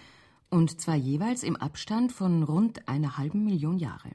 und 0.51 0.81
zwar 0.81 0.97
jeweils 0.97 1.45
im 1.45 1.55
Abstand 1.55 2.11
von 2.11 2.43
rund 2.43 2.89
einer 2.89 3.19
halben 3.19 3.45
Million 3.45 3.79
Jahre. 3.79 4.11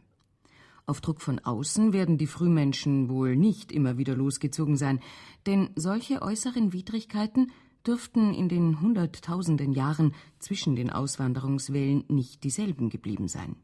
Auf 0.89 1.01
Druck 1.01 1.19
von 1.19 1.39
außen 1.39 1.91
werden 1.91 2.17
die 2.17 2.27
Frühmenschen 2.27 3.09
wohl 3.09 3.35
nicht 3.35 3.73
immer 3.73 3.97
wieder 3.97 4.15
losgezogen 4.15 4.77
sein, 4.77 5.01
denn 5.45 5.69
solche 5.75 6.21
äußeren 6.21 6.71
Widrigkeiten 6.71 7.51
dürften 7.85 8.33
in 8.33 8.47
den 8.47 8.79
hunderttausenden 8.79 9.73
Jahren 9.73 10.15
zwischen 10.39 10.77
den 10.77 10.89
Auswanderungswellen 10.89 12.05
nicht 12.07 12.45
dieselben 12.45 12.89
geblieben 12.89 13.27
sein. 13.27 13.57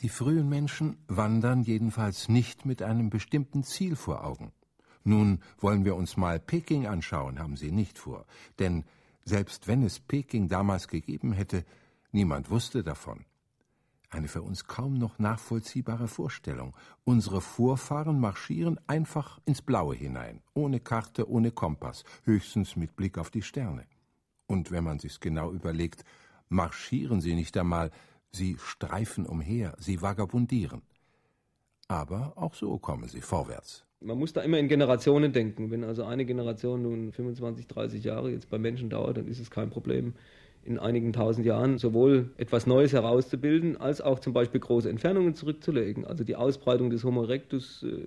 Die 0.00 0.08
frühen 0.08 0.48
Menschen 0.48 0.96
wandern 1.08 1.62
jedenfalls 1.62 2.30
nicht 2.30 2.64
mit 2.64 2.80
einem 2.80 3.10
bestimmten 3.10 3.62
Ziel 3.62 3.94
vor 3.94 4.24
Augen. 4.24 4.50
Nun 5.04 5.40
wollen 5.58 5.84
wir 5.84 5.94
uns 5.94 6.16
mal 6.16 6.40
Peking 6.40 6.86
anschauen, 6.86 7.38
haben 7.38 7.56
sie 7.56 7.70
nicht 7.70 7.98
vor. 7.98 8.24
Denn 8.58 8.84
selbst 9.26 9.68
wenn 9.68 9.82
es 9.82 10.00
Peking 10.00 10.48
damals 10.48 10.88
gegeben 10.88 11.32
hätte, 11.32 11.66
niemand 12.12 12.48
wusste 12.48 12.82
davon. 12.82 13.26
Eine 14.08 14.28
für 14.28 14.42
uns 14.42 14.66
kaum 14.66 14.94
noch 14.94 15.18
nachvollziehbare 15.18 16.08
Vorstellung. 16.08 16.76
Unsere 17.04 17.40
Vorfahren 17.40 18.20
marschieren 18.20 18.78
einfach 18.86 19.40
ins 19.46 19.62
Blaue 19.62 19.94
hinein, 19.94 20.42
ohne 20.54 20.80
Karte, 20.80 21.28
ohne 21.28 21.50
Kompass, 21.50 22.04
höchstens 22.24 22.76
mit 22.76 22.94
Blick 22.96 23.18
auf 23.18 23.30
die 23.30 23.42
Sterne. 23.42 23.84
Und 24.46 24.70
wenn 24.70 24.84
man 24.84 25.00
sich's 25.00 25.18
genau 25.18 25.52
überlegt, 25.52 26.04
marschieren 26.48 27.20
sie 27.20 27.34
nicht 27.34 27.56
einmal, 27.56 27.90
sie 28.30 28.56
streifen 28.60 29.26
umher, 29.26 29.74
sie 29.78 30.00
vagabundieren. 30.00 30.82
Aber 31.88 32.32
auch 32.36 32.54
so 32.54 32.78
kommen 32.78 33.08
sie 33.08 33.20
vorwärts. 33.20 33.84
Man 34.00 34.18
muss 34.18 34.32
da 34.32 34.42
immer 34.42 34.58
in 34.58 34.68
Generationen 34.68 35.32
denken. 35.32 35.70
Wenn 35.70 35.82
also 35.82 36.04
eine 36.04 36.24
Generation 36.24 36.82
nun 36.82 37.12
25, 37.12 37.66
30 37.66 38.04
Jahre 38.04 38.30
jetzt 38.30 38.50
bei 38.50 38.58
Menschen 38.58 38.90
dauert, 38.90 39.16
dann 39.16 39.26
ist 39.26 39.40
es 39.40 39.50
kein 39.50 39.70
Problem, 39.70 40.14
in 40.66 40.78
einigen 40.78 41.12
tausend 41.12 41.46
Jahren 41.46 41.78
sowohl 41.78 42.30
etwas 42.36 42.66
Neues 42.66 42.92
herauszubilden, 42.92 43.76
als 43.76 44.00
auch 44.00 44.18
zum 44.18 44.32
Beispiel 44.32 44.60
große 44.60 44.90
Entfernungen 44.90 45.34
zurückzulegen. 45.34 46.04
Also 46.04 46.24
die 46.24 46.36
Ausbreitung 46.36 46.90
des 46.90 47.04
Homo 47.04 47.22
erectus 47.22 47.84
äh, 47.84 48.06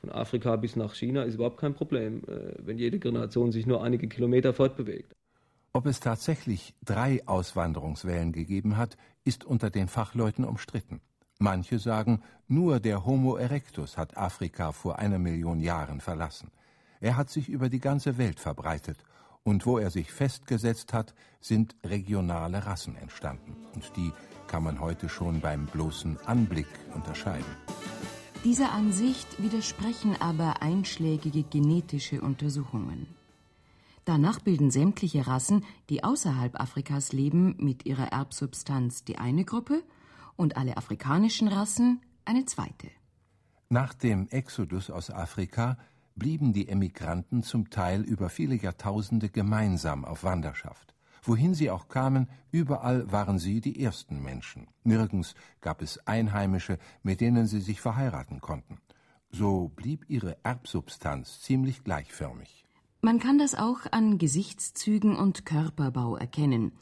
von 0.00 0.10
Afrika 0.10 0.56
bis 0.56 0.76
nach 0.76 0.94
China 0.94 1.22
ist 1.22 1.34
überhaupt 1.34 1.58
kein 1.58 1.74
Problem, 1.74 2.22
äh, 2.28 2.54
wenn 2.58 2.78
jede 2.78 2.98
Generation 2.98 3.52
sich 3.52 3.66
nur 3.66 3.82
einige 3.82 4.06
Kilometer 4.08 4.52
fortbewegt. 4.52 5.14
Ob 5.72 5.86
es 5.86 5.98
tatsächlich 5.98 6.74
drei 6.84 7.20
Auswanderungswellen 7.26 8.32
gegeben 8.32 8.76
hat, 8.76 8.96
ist 9.24 9.44
unter 9.44 9.70
den 9.70 9.88
Fachleuten 9.88 10.44
umstritten. 10.44 11.00
Manche 11.38 11.78
sagen, 11.78 12.22
nur 12.46 12.78
der 12.78 13.04
Homo 13.04 13.36
erectus 13.36 13.96
hat 13.96 14.16
Afrika 14.16 14.72
vor 14.72 14.98
einer 14.98 15.18
Million 15.18 15.58
Jahren 15.58 16.00
verlassen. 16.00 16.50
Er 17.00 17.16
hat 17.16 17.28
sich 17.28 17.48
über 17.48 17.68
die 17.68 17.80
ganze 17.80 18.18
Welt 18.18 18.38
verbreitet, 18.38 18.98
und 19.44 19.66
wo 19.66 19.78
er 19.78 19.90
sich 19.90 20.10
festgesetzt 20.10 20.92
hat, 20.92 21.14
sind 21.40 21.76
regionale 21.84 22.66
Rassen 22.66 22.96
entstanden, 22.96 23.54
und 23.74 23.96
die 23.96 24.12
kann 24.46 24.62
man 24.62 24.80
heute 24.80 25.08
schon 25.08 25.40
beim 25.40 25.66
bloßen 25.66 26.18
Anblick 26.26 26.66
unterscheiden. 26.94 27.56
Dieser 28.42 28.72
Ansicht 28.72 29.42
widersprechen 29.42 30.20
aber 30.20 30.60
einschlägige 30.60 31.44
genetische 31.44 32.20
Untersuchungen. 32.20 33.06
Danach 34.04 34.40
bilden 34.40 34.70
sämtliche 34.70 35.26
Rassen, 35.26 35.64
die 35.88 36.04
außerhalb 36.04 36.60
Afrikas 36.60 37.12
leben, 37.12 37.56
mit 37.58 37.86
ihrer 37.86 38.12
Erbsubstanz 38.12 39.04
die 39.04 39.16
eine 39.18 39.44
Gruppe 39.44 39.82
und 40.36 40.56
alle 40.56 40.76
afrikanischen 40.76 41.48
Rassen 41.48 42.02
eine 42.26 42.44
zweite. 42.44 42.90
Nach 43.70 43.94
dem 43.94 44.28
Exodus 44.28 44.90
aus 44.90 45.10
Afrika 45.10 45.78
blieben 46.14 46.52
die 46.52 46.68
Emigranten 46.68 47.42
zum 47.42 47.70
Teil 47.70 48.02
über 48.02 48.28
viele 48.28 48.54
Jahrtausende 48.54 49.28
gemeinsam 49.28 50.04
auf 50.04 50.24
Wanderschaft. 50.24 50.94
Wohin 51.22 51.54
sie 51.54 51.70
auch 51.70 51.88
kamen, 51.88 52.28
überall 52.50 53.10
waren 53.10 53.38
sie 53.38 53.60
die 53.60 53.82
ersten 53.82 54.22
Menschen. 54.22 54.68
Nirgends 54.84 55.34
gab 55.62 55.80
es 55.80 56.06
Einheimische, 56.06 56.78
mit 57.02 57.20
denen 57.20 57.46
sie 57.46 57.60
sich 57.60 57.80
verheiraten 57.80 58.40
konnten. 58.40 58.78
So 59.30 59.72
blieb 59.74 60.04
ihre 60.08 60.36
Erbsubstanz 60.44 61.40
ziemlich 61.40 61.82
gleichförmig. 61.82 62.64
Man 63.00 63.18
kann 63.18 63.38
das 63.38 63.54
auch 63.54 63.80
an 63.90 64.18
Gesichtszügen 64.18 65.16
und 65.16 65.44
Körperbau 65.44 66.16
erkennen. 66.16 66.72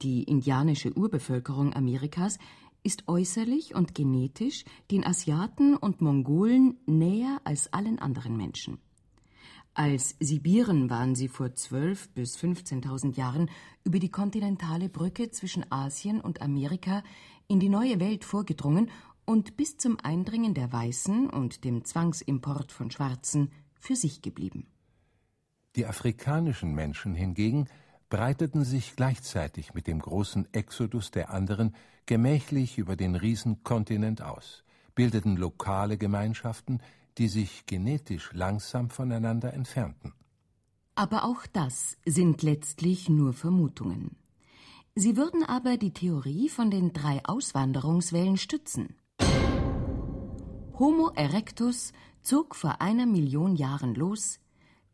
Die 0.00 0.22
indianische 0.24 0.96
Urbevölkerung 0.96 1.74
Amerikas 1.74 2.38
ist 2.82 3.08
äußerlich 3.08 3.74
und 3.74 3.94
genetisch 3.94 4.64
den 4.90 5.04
Asiaten 5.04 5.76
und 5.76 6.00
Mongolen 6.00 6.78
näher 6.86 7.40
als 7.44 7.72
allen 7.72 7.98
anderen 7.98 8.36
Menschen. 8.36 8.78
Als 9.74 10.16
Sibiren 10.20 10.90
waren 10.90 11.14
sie 11.14 11.28
vor 11.28 11.46
12.000 11.46 12.08
bis 12.14 12.36
15.000 12.36 13.16
Jahren 13.16 13.50
über 13.84 13.98
die 13.98 14.10
kontinentale 14.10 14.90
Brücke 14.90 15.30
zwischen 15.30 15.64
Asien 15.72 16.20
und 16.20 16.42
Amerika 16.42 17.02
in 17.48 17.58
die 17.58 17.70
neue 17.70 17.98
Welt 17.98 18.24
vorgedrungen 18.24 18.90
und 19.24 19.56
bis 19.56 19.78
zum 19.78 19.98
Eindringen 19.98 20.52
der 20.52 20.72
Weißen 20.72 21.30
und 21.30 21.64
dem 21.64 21.84
Zwangsimport 21.84 22.70
von 22.70 22.90
Schwarzen 22.90 23.50
für 23.80 23.96
sich 23.96 24.20
geblieben. 24.20 24.66
Die 25.74 25.86
afrikanischen 25.86 26.74
Menschen 26.74 27.14
hingegen 27.14 27.66
breiteten 28.12 28.62
sich 28.62 28.94
gleichzeitig 28.94 29.72
mit 29.72 29.86
dem 29.86 29.98
großen 29.98 30.46
Exodus 30.52 31.10
der 31.12 31.30
anderen 31.30 31.74
gemächlich 32.04 32.76
über 32.76 32.94
den 32.94 33.14
Riesenkontinent 33.14 34.20
aus, 34.20 34.64
bildeten 34.94 35.38
lokale 35.38 35.96
Gemeinschaften, 35.96 36.82
die 37.16 37.28
sich 37.28 37.64
genetisch 37.64 38.30
langsam 38.34 38.90
voneinander 38.90 39.54
entfernten. 39.54 40.12
Aber 40.94 41.24
auch 41.24 41.46
das 41.54 41.96
sind 42.04 42.42
letztlich 42.42 43.08
nur 43.08 43.32
Vermutungen. 43.32 44.18
Sie 44.94 45.16
würden 45.16 45.42
aber 45.42 45.78
die 45.78 45.94
Theorie 45.94 46.50
von 46.50 46.70
den 46.70 46.92
drei 46.92 47.24
Auswanderungswellen 47.24 48.36
stützen. 48.36 48.94
Homo 50.78 51.12
erectus 51.14 51.94
zog 52.20 52.56
vor 52.56 52.82
einer 52.82 53.06
Million 53.06 53.56
Jahren 53.56 53.94
los, 53.94 54.38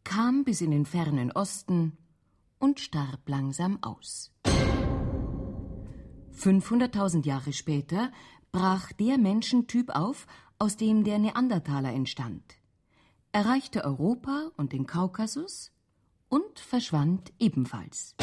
kam 0.05 0.45
bis 0.45 0.61
in 0.61 0.71
den 0.71 0.87
fernen 0.87 1.33
Osten 1.33 1.99
und 2.59 2.81
starb 2.81 3.29
langsam 3.29 3.79
aus. 3.83 4.33
500.000 6.35 7.27
Jahre 7.27 7.53
später 7.53 8.13
brach 8.53 8.93
der 8.93 9.19
Menschentyp 9.19 9.91
auf, 9.91 10.27
aus 10.59 10.77
dem 10.77 11.05
der 11.05 11.19
Neandertaler 11.19 11.93
entstand, 11.93 12.43
erreichte 13.33 13.85
Europa 13.85 14.51
und 14.57 14.73
den 14.73 14.87
Kaukasus 14.87 15.73
und 16.29 16.59
verschwand 16.59 17.33
ebenfalls. 17.39 18.15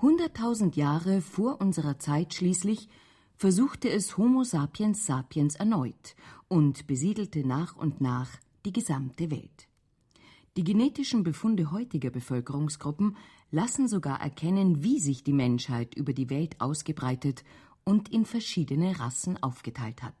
100.000 0.00 0.76
Jahre 0.76 1.20
vor 1.20 1.60
unserer 1.60 1.98
Zeit 1.98 2.34
schließlich 2.34 2.88
versuchte 3.36 3.88
es 3.88 4.16
Homo 4.16 4.44
sapiens 4.44 5.06
sapiens 5.06 5.56
erneut 5.56 6.14
und 6.48 6.86
besiedelte 6.86 7.46
nach 7.46 7.76
und 7.76 8.00
nach 8.00 8.30
die 8.64 8.72
gesamte 8.72 9.30
Welt. 9.30 9.68
Die 10.56 10.62
genetischen 10.62 11.24
Befunde 11.24 11.72
heutiger 11.72 12.10
Bevölkerungsgruppen 12.10 13.16
lassen 13.50 13.88
sogar 13.88 14.20
erkennen, 14.20 14.84
wie 14.84 15.00
sich 15.00 15.24
die 15.24 15.32
Menschheit 15.32 15.96
über 15.96 16.12
die 16.12 16.30
Welt 16.30 16.60
ausgebreitet 16.60 17.42
und 17.82 18.12
in 18.12 18.24
verschiedene 18.24 19.00
Rassen 19.00 19.42
aufgeteilt 19.42 20.04
hat. 20.04 20.14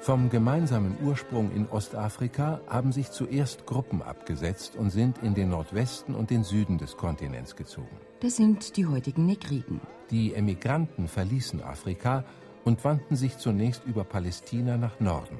Vom 0.00 0.30
gemeinsamen 0.30 0.96
Ursprung 1.04 1.52
in 1.52 1.68
Ostafrika 1.68 2.62
haben 2.66 2.92
sich 2.92 3.10
zuerst 3.10 3.66
Gruppen 3.66 4.00
abgesetzt 4.00 4.74
und 4.76 4.88
sind 4.88 5.18
in 5.18 5.34
den 5.34 5.50
Nordwesten 5.50 6.14
und 6.14 6.30
den 6.30 6.42
Süden 6.42 6.78
des 6.78 6.96
Kontinents 6.96 7.54
gezogen. 7.54 7.94
Das 8.20 8.36
sind 8.36 8.78
die 8.78 8.86
heutigen 8.86 9.26
Negriden. 9.26 9.82
Die 10.10 10.32
Emigranten 10.32 11.08
verließen 11.08 11.62
Afrika 11.62 12.24
und 12.64 12.82
wandten 12.84 13.16
sich 13.16 13.36
zunächst 13.36 13.84
über 13.84 14.04
Palästina 14.04 14.78
nach 14.78 14.98
Norden. 14.98 15.36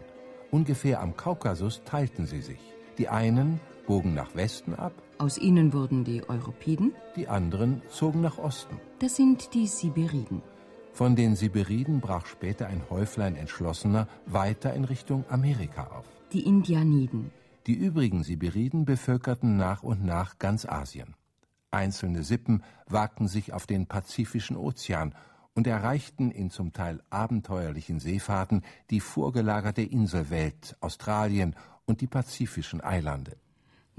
Ungefähr 0.50 1.00
am 1.00 1.16
Kaukasus 1.16 1.80
teilten 1.86 2.26
sie 2.26 2.42
sich. 2.42 2.60
Die 2.98 3.08
einen 3.08 3.60
bogen 3.86 4.14
nach 4.14 4.34
Westen 4.34 4.74
ab. 4.74 4.92
Aus 5.18 5.38
ihnen 5.38 5.72
wurden 5.72 6.04
die 6.04 6.28
Europiden. 6.28 6.92
Die 7.16 7.28
anderen 7.28 7.82
zogen 7.88 8.20
nach 8.20 8.38
Osten. 8.38 8.78
Das 8.98 9.16
sind 9.16 9.54
die 9.54 9.66
Sibiriden. 9.66 10.42
Von 10.92 11.16
den 11.16 11.36
Sibiriden 11.36 12.00
brach 12.00 12.26
später 12.26 12.66
ein 12.66 12.82
Häuflein 12.90 13.36
Entschlossener 13.36 14.08
weiter 14.26 14.74
in 14.74 14.84
Richtung 14.84 15.24
Amerika 15.28 15.84
auf. 15.88 16.06
Die 16.32 16.46
Indianiden. 16.46 17.30
Die 17.66 17.74
übrigen 17.74 18.22
Sibiriden 18.22 18.84
bevölkerten 18.84 19.56
nach 19.56 19.82
und 19.82 20.04
nach 20.04 20.38
ganz 20.38 20.66
Asien. 20.66 21.14
Einzelne 21.70 22.24
Sippen 22.24 22.64
wagten 22.86 23.28
sich 23.28 23.52
auf 23.52 23.66
den 23.66 23.86
Pazifischen 23.86 24.56
Ozean 24.56 25.14
und 25.54 25.66
erreichten 25.66 26.30
in 26.30 26.50
zum 26.50 26.72
Teil 26.72 27.02
abenteuerlichen 27.10 28.00
Seefahrten 28.00 28.62
die 28.90 29.00
vorgelagerte 29.00 29.82
Inselwelt 29.82 30.76
Australien 30.80 31.54
und 31.84 32.00
die 32.00 32.06
pazifischen 32.06 32.80
Eilande. 32.80 33.36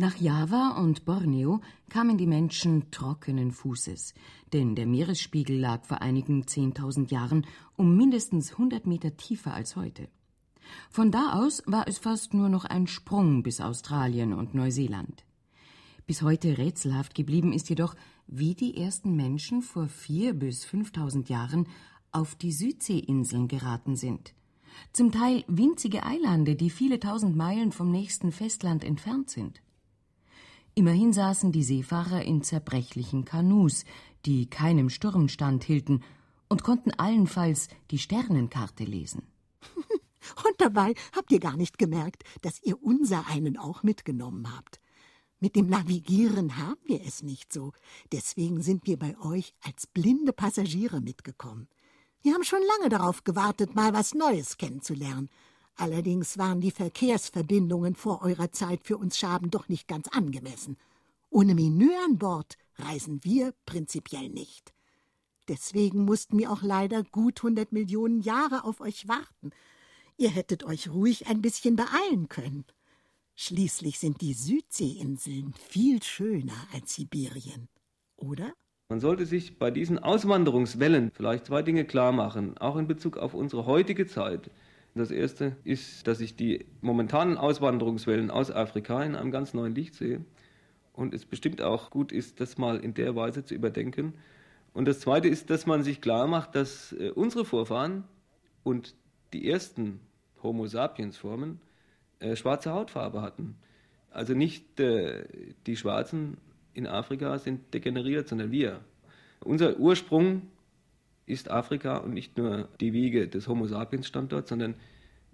Nach 0.01 0.19
Java 0.19 0.79
und 0.79 1.05
Borneo 1.05 1.61
kamen 1.87 2.17
die 2.17 2.25
Menschen 2.25 2.89
trockenen 2.89 3.51
Fußes, 3.51 4.15
denn 4.51 4.73
der 4.73 4.87
Meeresspiegel 4.87 5.59
lag 5.59 5.85
vor 5.85 6.01
einigen 6.01 6.41
10.000 6.41 7.11
Jahren 7.11 7.45
um 7.77 7.95
mindestens 7.95 8.53
100 8.53 8.87
Meter 8.87 9.15
tiefer 9.15 9.53
als 9.53 9.75
heute. 9.75 10.07
Von 10.89 11.11
da 11.11 11.33
aus 11.33 11.61
war 11.67 11.87
es 11.87 11.99
fast 11.99 12.33
nur 12.33 12.49
noch 12.49 12.65
ein 12.65 12.87
Sprung 12.87 13.43
bis 13.43 13.61
Australien 13.61 14.33
und 14.33 14.55
Neuseeland. 14.55 15.23
Bis 16.07 16.23
heute 16.23 16.57
rätselhaft 16.57 17.13
geblieben 17.13 17.53
ist 17.53 17.69
jedoch, 17.69 17.93
wie 18.25 18.55
die 18.55 18.77
ersten 18.77 19.15
Menschen 19.15 19.61
vor 19.61 19.87
vier 19.87 20.33
bis 20.33 20.65
5000 20.65 21.29
Jahren 21.29 21.67
auf 22.11 22.33
die 22.33 22.53
Südseeinseln 22.53 23.47
geraten 23.47 23.95
sind. 23.95 24.33
Zum 24.93 25.11
Teil 25.11 25.43
winzige 25.47 26.03
Eilande, 26.03 26.55
die 26.55 26.71
viele 26.71 26.99
tausend 26.99 27.35
Meilen 27.35 27.71
vom 27.71 27.91
nächsten 27.91 28.31
Festland 28.31 28.83
entfernt 28.83 29.29
sind. 29.29 29.61
Immerhin 30.73 31.11
saßen 31.11 31.51
die 31.51 31.63
Seefahrer 31.63 32.23
in 32.23 32.43
zerbrechlichen 32.43 33.25
Kanus, 33.25 33.83
die 34.25 34.49
keinem 34.49 34.89
Sturm 34.89 35.27
standhielten 35.27 36.03
und 36.47 36.63
konnten 36.63 36.91
allenfalls 36.91 37.67
die 37.91 37.97
Sternenkarte 37.97 38.83
lesen. 38.83 39.23
und 40.45 40.55
dabei 40.59 40.93
habt 41.13 41.31
ihr 41.31 41.39
gar 41.39 41.57
nicht 41.57 41.77
gemerkt, 41.77 42.23
dass 42.41 42.61
ihr 42.63 42.81
unser 42.81 43.27
einen 43.27 43.57
auch 43.57 43.83
mitgenommen 43.83 44.55
habt. 44.55 44.79
Mit 45.39 45.55
dem 45.55 45.67
Navigieren 45.67 46.57
haben 46.57 46.79
wir 46.85 47.01
es 47.05 47.23
nicht 47.23 47.51
so. 47.51 47.73
Deswegen 48.11 48.61
sind 48.61 48.85
wir 48.85 48.97
bei 48.97 49.17
euch 49.19 49.55
als 49.61 49.87
blinde 49.87 50.33
Passagiere 50.33 51.01
mitgekommen. 51.01 51.67
Wir 52.21 52.35
haben 52.35 52.43
schon 52.43 52.61
lange 52.77 52.89
darauf 52.89 53.23
gewartet, 53.23 53.73
mal 53.73 53.93
was 53.93 54.13
Neues 54.13 54.57
kennenzulernen. 54.57 55.29
Allerdings 55.75 56.37
waren 56.37 56.61
die 56.61 56.71
Verkehrsverbindungen 56.71 57.95
vor 57.95 58.21
eurer 58.21 58.51
Zeit 58.51 58.81
für 58.83 58.97
uns 58.97 59.17
Schaben 59.17 59.49
doch 59.49 59.67
nicht 59.69 59.87
ganz 59.87 60.07
angemessen. 60.09 60.77
Ohne 61.29 61.55
Menü 61.55 61.89
an 62.05 62.17
Bord 62.17 62.57
reisen 62.75 63.23
wir 63.23 63.53
prinzipiell 63.65 64.29
nicht. 64.29 64.73
Deswegen 65.47 66.05
mussten 66.05 66.37
wir 66.37 66.51
auch 66.51 66.61
leider 66.61 67.03
gut 67.03 67.41
hundert 67.41 67.71
Millionen 67.71 68.21
Jahre 68.21 68.63
auf 68.63 68.79
euch 68.79 69.07
warten. 69.07 69.51
Ihr 70.17 70.29
hättet 70.29 70.63
euch 70.63 70.89
ruhig 70.89 71.27
ein 71.27 71.41
bisschen 71.41 71.75
beeilen 71.75 72.29
können. 72.29 72.65
Schließlich 73.35 73.97
sind 73.97 74.21
die 74.21 74.33
Südseeinseln 74.33 75.53
viel 75.53 76.03
schöner 76.03 76.67
als 76.73 76.93
Sibirien, 76.93 77.69
oder? 78.17 78.53
Man 78.89 78.99
sollte 78.99 79.25
sich 79.25 79.57
bei 79.57 79.71
diesen 79.71 79.97
Auswanderungswellen 79.97 81.11
vielleicht 81.11 81.45
zwei 81.45 81.63
Dinge 81.63 81.85
klar 81.85 82.11
machen, 82.11 82.57
auch 82.57 82.75
in 82.75 82.87
Bezug 82.87 83.17
auf 83.17 83.33
unsere 83.33 83.65
heutige 83.65 84.05
Zeit. 84.05 84.51
Das 84.93 85.09
erste 85.09 85.55
ist, 85.63 86.05
dass 86.07 86.19
ich 86.19 86.35
die 86.35 86.65
momentanen 86.81 87.37
Auswanderungswellen 87.37 88.29
aus 88.29 88.51
Afrika 88.51 89.01
in 89.03 89.15
einem 89.15 89.31
ganz 89.31 89.53
neuen 89.53 89.73
Licht 89.73 89.95
sehe 89.95 90.25
und 90.93 91.13
es 91.13 91.25
bestimmt 91.25 91.61
auch 91.61 91.89
gut 91.89 92.11
ist, 92.11 92.41
das 92.41 92.57
mal 92.57 92.77
in 92.77 92.93
der 92.93 93.15
Weise 93.15 93.45
zu 93.45 93.55
überdenken. 93.55 94.13
Und 94.73 94.85
das 94.85 94.99
zweite 94.99 95.29
ist, 95.29 95.49
dass 95.49 95.65
man 95.65 95.83
sich 95.83 96.01
klar 96.01 96.27
macht, 96.27 96.55
dass 96.55 96.93
äh, 96.93 97.11
unsere 97.11 97.45
Vorfahren 97.45 98.03
und 98.63 98.95
die 99.33 99.49
ersten 99.49 100.01
Homo 100.43 100.67
sapiens 100.67 101.17
Formen 101.17 101.61
äh, 102.19 102.35
schwarze 102.35 102.73
Hautfarbe 102.73 103.21
hatten. 103.21 103.55
Also 104.11 104.33
nicht 104.33 104.79
äh, 104.79 105.23
die 105.65 105.77
Schwarzen 105.77 106.37
in 106.73 106.85
Afrika 106.85 107.37
sind 107.39 107.73
degeneriert, 107.73 108.27
sondern 108.27 108.51
wir. 108.51 108.81
Unser 109.39 109.77
Ursprung 109.77 110.43
ist 111.31 111.49
Afrika 111.49 111.97
und 111.97 112.13
nicht 112.13 112.37
nur 112.37 112.69
die 112.79 112.93
Wiege 112.93 113.27
des 113.27 113.47
Homo 113.47 113.67
sapiens 113.67 114.11
dort, 114.11 114.47
sondern 114.47 114.75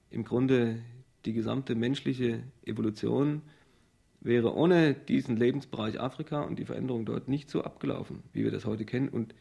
im 0.09 0.23
Grunde 0.23 0.83
die 1.25 1.33
gesamte 1.33 1.75
menschliche 1.75 2.43
Evolution 2.63 3.41
wäre 4.21 4.55
ohne 4.55 4.93
diesen 4.93 5.37
Lebensbereich 5.37 5.99
Afrika 5.99 6.41
und 6.41 6.57
die 6.59 6.65
Veränderung 6.65 7.05
dort 7.05 7.27
nicht 7.27 7.49
so 7.49 7.63
abgelaufen, 7.63 8.23
wie 8.33 8.43
wir 8.43 8.51
das 8.51 8.65
heute 8.65 8.85
kennen. 8.85 9.09
Und 9.09 9.35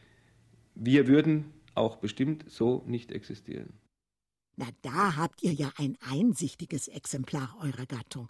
wir 0.75 1.07
würden 1.07 1.53
auch 1.75 1.97
bestimmt 1.97 2.45
so 2.47 2.83
nicht 2.85 3.11
existieren. 3.11 3.73
Na, 4.55 4.67
da 4.81 5.15
habt 5.15 5.43
ihr 5.43 5.53
ja 5.53 5.71
ein 5.77 5.97
einsichtiges 6.01 6.87
Exemplar 6.87 7.55
eurer 7.61 7.85
Gattung. 7.85 8.29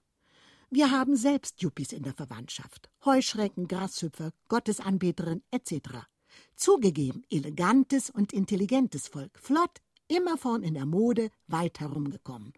Wir 0.69 0.91
haben 0.91 1.15
selbst 1.15 1.61
Yuppies 1.61 1.93
in 1.93 2.03
der 2.03 2.13
Verwandtschaft. 2.13 2.89
Heuschrecken, 3.05 3.69
Grashüpfer, 3.69 4.31
Gottesanbeterin 4.49 5.41
etc. 5.49 6.05
Zugegeben, 6.55 7.23
elegantes 7.29 8.09
und 8.09 8.33
intelligentes 8.33 9.07
Volk, 9.07 9.37
flott, 9.39 9.81
immer 10.07 10.37
vorn 10.37 10.63
in 10.63 10.73
der 10.73 10.85
Mode, 10.85 11.29
weit 11.47 11.79
herumgekommen. 11.79 12.53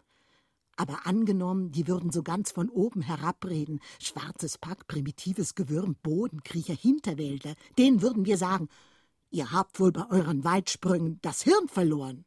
Aber 0.76 1.06
angenommen, 1.06 1.72
die 1.72 1.86
würden 1.86 2.10
so 2.10 2.22
ganz 2.22 2.52
von 2.52 2.70
oben 2.70 3.02
herabreden, 3.02 3.80
schwarzes 4.00 4.56
Pack, 4.56 4.86
primitives 4.86 5.54
Gewürm, 5.54 5.96
Bodenkriecher, 6.02 6.74
Hinterwälder, 6.74 7.54
denen 7.76 8.00
würden 8.00 8.24
wir 8.24 8.38
sagen, 8.38 8.68
ihr 9.30 9.52
habt 9.52 9.78
wohl 9.78 9.92
bei 9.92 10.08
euren 10.08 10.42
Weitsprüngen 10.42 11.18
das 11.20 11.42
Hirn 11.42 11.68
verloren. 11.68 12.24